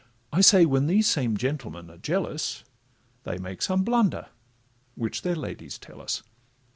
[0.33, 2.63] I say, when these same gentlemen are jealous,
[3.23, 4.29] They make some blunder,
[4.95, 6.23] which their ladies tell us.